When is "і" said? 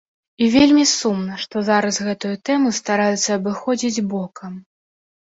0.43-0.45